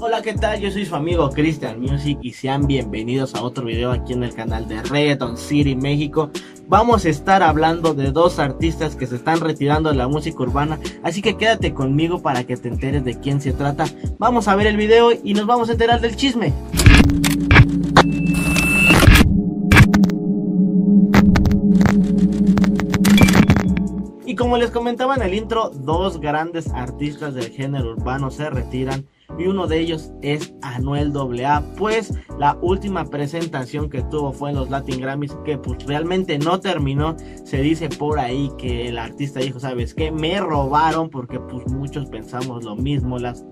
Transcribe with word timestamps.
Hola, 0.00 0.22
¿qué 0.22 0.34
tal? 0.34 0.60
Yo 0.60 0.70
soy 0.70 0.84
su 0.86 0.94
amigo 0.96 1.30
Christian 1.30 1.80
Music 1.80 2.18
y 2.20 2.32
sean 2.32 2.66
bienvenidos 2.66 3.34
a 3.34 3.42
otro 3.42 3.64
video 3.64 3.92
aquí 3.92 4.12
en 4.12 4.24
el 4.24 4.34
canal 4.34 4.66
de 4.66 4.82
Reggaeton 4.82 5.36
City 5.36 5.76
México. 5.76 6.30
Vamos 6.66 7.04
a 7.04 7.08
estar 7.10 7.42
hablando 7.42 7.94
de 7.94 8.10
dos 8.10 8.38
artistas 8.38 8.96
que 8.96 9.06
se 9.06 9.16
están 9.16 9.40
retirando 9.40 9.90
de 9.90 9.96
la 9.96 10.08
música 10.08 10.42
urbana, 10.42 10.80
así 11.02 11.22
que 11.22 11.36
quédate 11.36 11.74
conmigo 11.74 12.22
para 12.22 12.44
que 12.44 12.56
te 12.56 12.68
enteres 12.68 13.04
de 13.04 13.18
quién 13.20 13.40
se 13.40 13.52
trata. 13.52 13.84
Vamos 14.18 14.48
a 14.48 14.56
ver 14.56 14.66
el 14.66 14.76
video 14.76 15.10
y 15.12 15.34
nos 15.34 15.46
vamos 15.46 15.68
a 15.68 15.72
enterar 15.72 16.00
del 16.00 16.16
chisme. 16.16 16.52
Y 24.26 24.34
como 24.34 24.56
les 24.56 24.70
comentaba 24.70 25.14
en 25.14 25.22
el 25.22 25.34
intro, 25.34 25.70
dos 25.70 26.20
grandes 26.20 26.68
artistas 26.68 27.34
del 27.34 27.50
género 27.50 27.92
urbano 27.92 28.30
se 28.30 28.50
retiran 28.50 29.06
y 29.38 29.46
uno 29.46 29.66
de 29.66 29.80
ellos 29.80 30.12
es 30.22 30.54
Anuel 30.62 31.12
AA, 31.16 31.62
pues 31.76 32.12
la 32.38 32.56
última 32.60 33.04
presentación 33.04 33.88
que 33.90 34.02
tuvo 34.02 34.32
fue 34.32 34.50
en 34.50 34.56
los 34.56 34.70
Latin 34.70 35.00
Grammys 35.00 35.36
que 35.44 35.58
pues 35.58 35.84
realmente 35.86 36.38
no 36.38 36.60
terminó, 36.60 37.16
se 37.44 37.60
dice 37.60 37.88
por 37.88 38.18
ahí 38.18 38.50
que 38.58 38.88
el 38.88 38.98
artista 38.98 39.40
dijo, 39.40 39.60
¿sabes 39.60 39.94
qué? 39.94 40.10
Me 40.10 40.40
robaron 40.40 41.10
porque 41.10 41.40
pues 41.40 41.66
muchos 41.68 42.06
pensamos 42.06 42.64
lo 42.64 42.76
mismo, 42.76 43.18
las 43.18 43.44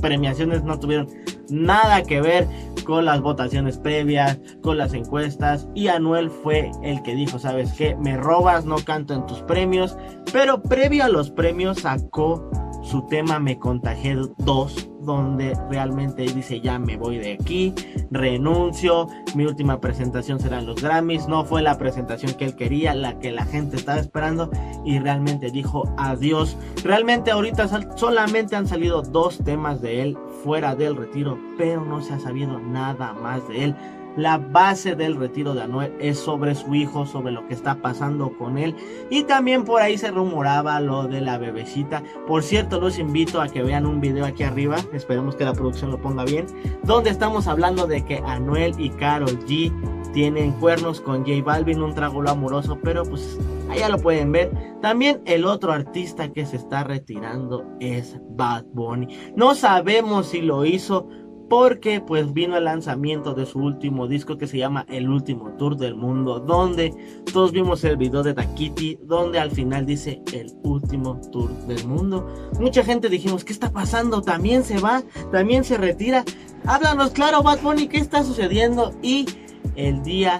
premiaciones 0.00 0.64
no 0.64 0.78
tuvieron 0.78 1.08
nada 1.50 2.02
que 2.02 2.20
ver 2.20 2.46
con 2.84 3.04
las 3.04 3.20
votaciones 3.20 3.78
previas, 3.78 4.38
con 4.62 4.78
las 4.78 4.94
encuestas. 4.94 5.68
Y 5.74 5.88
Anuel 5.88 6.30
fue 6.30 6.70
el 6.82 7.02
que 7.02 7.14
dijo, 7.14 7.38
¿sabes 7.38 7.72
qué? 7.72 7.96
Me 7.96 8.16
robas, 8.16 8.64
no 8.64 8.76
canto 8.76 9.14
en 9.14 9.26
tus 9.26 9.42
premios, 9.42 9.96
pero 10.32 10.62
previo 10.62 11.04
a 11.04 11.08
los 11.08 11.30
premios 11.30 11.80
sacó 11.80 12.50
su 12.82 13.06
tema 13.06 13.38
Me 13.38 13.58
Contagié 13.58 14.16
2, 14.38 14.89
donde 15.00 15.56
realmente 15.70 16.22
dice 16.22 16.60
ya 16.60 16.78
me 16.78 16.96
voy 16.96 17.18
de 17.18 17.34
aquí, 17.34 17.74
renuncio, 18.10 19.08
mi 19.34 19.44
última 19.44 19.80
presentación 19.80 20.40
será 20.40 20.58
en 20.58 20.66
los 20.66 20.82
Grammys, 20.82 21.28
no 21.28 21.44
fue 21.44 21.62
la 21.62 21.78
presentación 21.78 22.34
que 22.34 22.44
él 22.44 22.56
quería, 22.56 22.94
la 22.94 23.18
que 23.18 23.32
la 23.32 23.44
gente 23.44 23.76
estaba 23.76 23.98
esperando 23.98 24.50
y 24.84 24.98
realmente 24.98 25.50
dijo 25.50 25.84
adiós. 25.96 26.56
Realmente 26.84 27.30
ahorita 27.30 27.68
solamente 27.96 28.56
han 28.56 28.66
salido 28.66 29.02
dos 29.02 29.38
temas 29.38 29.80
de 29.80 30.02
él 30.02 30.18
fuera 30.44 30.74
del 30.74 30.96
retiro, 30.96 31.38
pero 31.58 31.84
no 31.84 32.00
se 32.00 32.14
ha 32.14 32.18
sabido 32.18 32.58
nada 32.58 33.12
más 33.12 33.46
de 33.48 33.64
él. 33.64 33.76
La 34.16 34.38
base 34.38 34.96
del 34.96 35.16
retiro 35.16 35.54
de 35.54 35.62
Anuel 35.62 35.94
es 36.00 36.18
sobre 36.18 36.54
su 36.54 36.74
hijo, 36.74 37.06
sobre 37.06 37.32
lo 37.32 37.46
que 37.46 37.54
está 37.54 37.76
pasando 37.76 38.36
con 38.36 38.58
él. 38.58 38.74
Y 39.08 39.24
también 39.24 39.64
por 39.64 39.80
ahí 39.82 39.96
se 39.98 40.10
rumoraba 40.10 40.80
lo 40.80 41.06
de 41.06 41.20
la 41.20 41.38
bebecita. 41.38 42.02
Por 42.26 42.42
cierto, 42.42 42.80
los 42.80 42.98
invito 42.98 43.40
a 43.40 43.48
que 43.48 43.62
vean 43.62 43.86
un 43.86 44.00
video 44.00 44.24
aquí 44.24 44.42
arriba. 44.42 44.76
Esperemos 44.92 45.36
que 45.36 45.44
la 45.44 45.52
producción 45.52 45.90
lo 45.90 46.00
ponga 46.00 46.24
bien. 46.24 46.46
Donde 46.82 47.10
estamos 47.10 47.46
hablando 47.46 47.86
de 47.86 48.04
que 48.04 48.22
Anuel 48.26 48.74
y 48.78 48.90
Carol 48.90 49.38
G 49.46 49.72
tienen 50.12 50.52
cuernos 50.52 51.00
con 51.00 51.24
J 51.24 51.42
Balvin, 51.44 51.80
un 51.80 51.94
trágulo 51.94 52.30
amoroso. 52.30 52.78
Pero 52.82 53.04
pues 53.04 53.38
allá 53.70 53.88
lo 53.88 53.98
pueden 53.98 54.32
ver. 54.32 54.50
También 54.82 55.22
el 55.24 55.44
otro 55.44 55.72
artista 55.72 56.32
que 56.32 56.46
se 56.46 56.56
está 56.56 56.84
retirando 56.84 57.64
es 57.78 58.18
Bad 58.30 58.64
Bunny. 58.72 59.06
No 59.36 59.54
sabemos 59.54 60.26
si 60.26 60.40
lo 60.40 60.64
hizo 60.64 61.08
porque 61.50 62.00
pues 62.00 62.32
vino 62.32 62.56
el 62.56 62.64
lanzamiento 62.64 63.34
de 63.34 63.44
su 63.44 63.58
último 63.58 64.06
disco 64.06 64.38
que 64.38 64.46
se 64.46 64.56
llama 64.56 64.86
El 64.88 65.08
último 65.08 65.50
tour 65.58 65.76
del 65.76 65.96
mundo, 65.96 66.38
donde 66.38 66.94
todos 67.32 67.50
vimos 67.50 67.82
el 67.82 67.96
video 67.96 68.22
de 68.22 68.34
Takiti, 68.34 69.00
donde 69.02 69.40
al 69.40 69.50
final 69.50 69.84
dice 69.84 70.22
el 70.32 70.52
último 70.62 71.20
tour 71.32 71.50
del 71.66 71.84
mundo. 71.88 72.24
Mucha 72.60 72.84
gente 72.84 73.08
dijimos, 73.08 73.44
¿qué 73.44 73.52
está 73.52 73.72
pasando? 73.72 74.22
¿También 74.22 74.62
se 74.62 74.78
va? 74.78 75.02
¿También 75.32 75.64
se 75.64 75.76
retira? 75.76 76.24
Háblanos 76.66 77.10
claro, 77.10 77.42
Bad 77.42 77.62
Bunny, 77.62 77.88
¿qué 77.88 77.98
está 77.98 78.22
sucediendo? 78.22 78.94
Y 79.02 79.26
el 79.74 80.04
día 80.04 80.38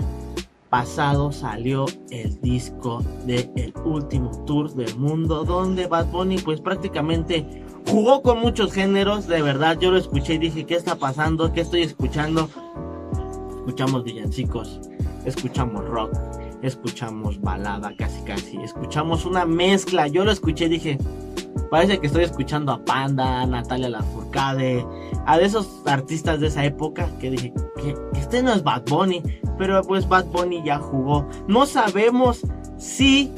pasado 0.70 1.32
salió 1.32 1.84
el 2.10 2.40
disco 2.40 3.02
de 3.26 3.50
El 3.56 3.74
último 3.84 4.30
tour 4.46 4.72
del 4.72 4.96
mundo, 4.96 5.44
donde 5.44 5.88
Bad 5.88 6.06
Bunny 6.06 6.38
pues 6.38 6.60
prácticamente 6.60 7.64
jugó 7.88 8.22
con 8.22 8.38
muchos 8.38 8.72
géneros, 8.72 9.26
de 9.26 9.42
verdad, 9.42 9.78
yo 9.78 9.90
lo 9.90 9.98
escuché 9.98 10.34
y 10.34 10.38
dije, 10.38 10.64
¿qué 10.64 10.76
está 10.76 10.94
pasando? 10.94 11.52
¿Qué 11.52 11.62
estoy 11.62 11.82
escuchando? 11.82 12.48
Escuchamos 13.58 14.04
villancicos, 14.04 14.80
escuchamos 15.24 15.84
rock, 15.86 16.12
escuchamos 16.62 17.40
balada 17.40 17.92
casi 17.96 18.22
casi, 18.22 18.56
escuchamos 18.58 19.26
una 19.26 19.44
mezcla, 19.44 20.06
yo 20.06 20.24
lo 20.24 20.30
escuché 20.30 20.66
y 20.66 20.68
dije, 20.68 20.98
parece 21.70 21.98
que 21.98 22.08
estoy 22.08 22.24
escuchando 22.24 22.72
a 22.72 22.84
Panda, 22.84 23.46
Natalia 23.46 23.88
Lafourcade, 23.88 24.84
a 25.26 25.38
de 25.38 25.44
esos 25.44 25.68
artistas 25.86 26.40
de 26.40 26.48
esa 26.48 26.64
época 26.64 27.08
que 27.20 27.30
dije, 27.30 27.54
que 27.76 27.94
este 28.18 28.42
no 28.42 28.52
es 28.52 28.62
Bad 28.62 28.82
Bunny, 28.88 29.22
pero 29.56 29.80
pues 29.82 30.08
Bad 30.08 30.26
Bunny 30.26 30.62
ya 30.64 30.78
jugó. 30.78 31.26
No 31.46 31.66
sabemos 31.66 32.42
si 32.76 33.32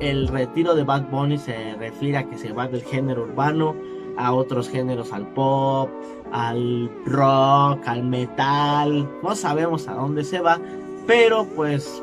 el 0.00 0.28
retiro 0.28 0.74
de 0.74 0.84
Bad 0.84 1.10
Bunny 1.10 1.38
se 1.38 1.74
refiere 1.76 2.18
a 2.18 2.28
que 2.28 2.38
se 2.38 2.52
va 2.52 2.68
del 2.68 2.82
género 2.82 3.22
urbano 3.22 3.74
a 4.18 4.32
otros 4.32 4.68
géneros, 4.68 5.12
al 5.12 5.26
pop, 5.28 5.88
al 6.32 6.90
rock, 7.06 7.86
al 7.86 8.04
metal. 8.04 9.08
No 9.22 9.34
sabemos 9.34 9.88
a 9.88 9.94
dónde 9.94 10.24
se 10.24 10.40
va, 10.40 10.58
pero 11.06 11.46
pues 11.56 12.02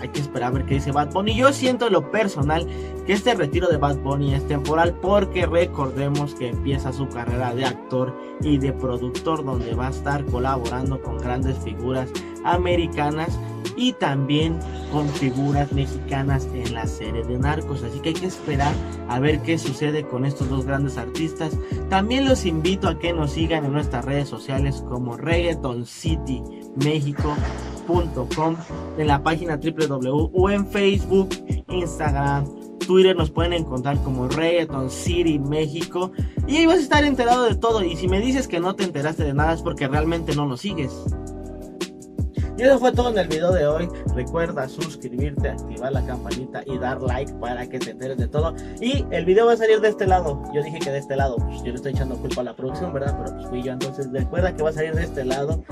hay 0.00 0.08
que 0.08 0.20
esperar 0.20 0.50
a 0.50 0.54
ver 0.54 0.64
qué 0.64 0.74
dice 0.74 0.92
Bad 0.92 1.12
Bunny. 1.12 1.34
Yo 1.34 1.52
siento 1.52 1.86
en 1.86 1.92
lo 1.92 2.10
personal 2.10 2.66
que 3.06 3.12
este 3.12 3.34
retiro 3.34 3.68
de 3.68 3.76
Bad 3.76 3.98
Bunny 3.98 4.34
es 4.34 4.46
temporal 4.46 4.94
porque 5.00 5.46
recordemos 5.46 6.34
que 6.34 6.48
empieza 6.48 6.92
su 6.92 7.08
carrera 7.08 7.54
de 7.54 7.64
actor 7.64 8.14
y 8.40 8.58
de 8.58 8.72
productor 8.72 9.44
donde 9.44 9.74
va 9.74 9.88
a 9.88 9.90
estar 9.90 10.24
colaborando 10.26 11.00
con 11.02 11.18
grandes 11.18 11.58
figuras 11.58 12.10
americanas 12.44 13.38
y 13.76 13.92
también 13.92 14.58
con 14.90 15.08
figuras 15.08 15.72
mexicanas 15.72 16.48
en 16.52 16.74
la 16.74 16.86
serie 16.86 17.24
de 17.24 17.38
Narcos. 17.38 17.82
Así 17.82 18.00
que 18.00 18.10
hay 18.10 18.14
que 18.14 18.26
esperar 18.26 18.74
a 19.08 19.20
ver 19.20 19.40
qué 19.42 19.56
sucede 19.56 20.04
con 20.04 20.24
estos 20.24 20.48
dos 20.48 20.66
grandes 20.66 20.96
artistas. 20.98 21.56
También 21.88 22.28
los 22.28 22.44
invito 22.44 22.88
a 22.88 22.98
que 22.98 23.12
nos 23.12 23.32
sigan 23.32 23.64
en 23.64 23.72
nuestras 23.72 24.04
redes 24.04 24.28
sociales 24.28 24.82
como 24.88 25.16
Reggaeton 25.16 25.86
City 25.86 26.42
México 26.76 27.36
en 28.98 29.06
la 29.06 29.22
página 29.22 29.56
www 29.56 30.30
o 30.34 30.50
en 30.50 30.66
Facebook, 30.66 31.30
Instagram, 31.68 32.44
Twitter 32.86 33.16
nos 33.16 33.30
pueden 33.30 33.54
encontrar 33.54 33.96
como 34.02 34.28
Reggaeton 34.28 34.90
City 34.90 35.38
México 35.38 36.12
y 36.46 36.56
ahí 36.56 36.66
vas 36.66 36.78
a 36.78 36.80
estar 36.80 37.04
enterado 37.04 37.44
de 37.44 37.54
todo 37.54 37.82
y 37.82 37.96
si 37.96 38.06
me 38.06 38.20
dices 38.20 38.46
que 38.46 38.60
no 38.60 38.74
te 38.74 38.84
enteraste 38.84 39.24
de 39.24 39.32
nada 39.32 39.54
es 39.54 39.62
porque 39.62 39.88
realmente 39.88 40.36
no 40.36 40.44
nos 40.46 40.60
sigues. 40.60 40.92
Y 42.58 42.62
eso 42.62 42.78
fue 42.80 42.90
todo 42.90 43.10
en 43.10 43.18
el 43.18 43.28
video 43.28 43.52
de 43.52 43.68
hoy. 43.68 43.88
Recuerda 44.16 44.68
suscribirte, 44.68 45.48
activar 45.48 45.92
la 45.92 46.04
campanita 46.04 46.64
y 46.66 46.76
dar 46.76 47.00
like 47.00 47.32
para 47.34 47.68
que 47.68 47.78
te 47.78 47.92
enteres 47.92 48.18
de 48.18 48.26
todo. 48.26 48.52
Y 48.80 49.06
el 49.12 49.24
video 49.24 49.46
va 49.46 49.52
a 49.52 49.56
salir 49.56 49.80
de 49.80 49.90
este 49.90 50.08
lado. 50.08 50.42
Yo 50.52 50.64
dije 50.64 50.80
que 50.80 50.90
de 50.90 50.98
este 50.98 51.14
lado. 51.14 51.36
Pues 51.36 51.58
yo 51.58 51.66
le 51.66 51.74
estoy 51.76 51.92
echando 51.92 52.16
culpa 52.16 52.40
a 52.40 52.44
la 52.44 52.56
producción, 52.56 52.92
¿verdad? 52.92 53.16
Pero 53.16 53.36
pues 53.36 53.48
fui 53.48 53.62
yo. 53.62 53.74
Entonces 53.74 54.10
recuerda 54.10 54.56
que 54.56 54.64
va 54.64 54.70
a 54.70 54.72
salir 54.72 54.92
de 54.92 55.04
este 55.04 55.24
lado 55.24 55.62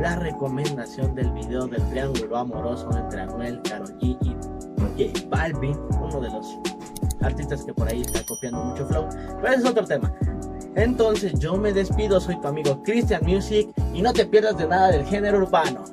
la 0.00 0.16
recomendación 0.16 1.14
del 1.14 1.30
video 1.32 1.66
del 1.66 1.82
triángulo 1.90 2.36
amoroso 2.36 2.88
entre 2.96 3.20
Anuel, 3.20 3.60
Karol 3.62 3.98
G 3.98 4.16
y 4.20 5.10
J 5.12 5.26
Balvin, 5.28 5.78
uno 6.00 6.20
de 6.20 6.30
los 6.30 6.58
artistas 7.20 7.64
que 7.64 7.72
por 7.72 7.88
ahí 7.88 8.02
está 8.02 8.24
copiando 8.24 8.62
mucho 8.64 8.86
flow, 8.86 9.08
pero 9.40 9.48
ese 9.48 9.62
es 9.62 9.70
otro 9.70 9.84
tema. 9.84 10.12
Entonces 10.74 11.38
yo 11.38 11.56
me 11.56 11.72
despido, 11.72 12.20
soy 12.20 12.40
tu 12.40 12.48
amigo 12.48 12.82
Christian 12.82 13.22
Music 13.24 13.68
y 13.94 14.02
no 14.02 14.12
te 14.12 14.26
pierdas 14.26 14.56
de 14.56 14.66
nada 14.66 14.90
del 14.90 15.04
género 15.04 15.38
urbano. 15.38 15.84